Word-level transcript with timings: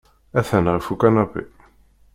Atan 0.39 0.65
ɣef 0.73 0.87
ukanapi. 0.93 1.43